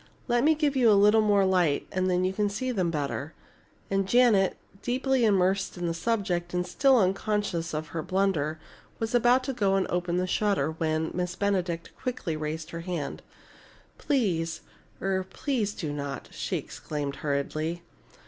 [0.27, 3.35] Let me give you a little more light and then you can see them better."
[3.91, 8.57] And Janet, deeply immersed in the subject and still unconscious of her blunder,
[8.97, 13.21] was about to go and open a shutter, when Miss Benedict quickly raised her hand.
[13.99, 14.61] "Please
[14.99, 17.83] er please do not!" she exclaimed hurriedly.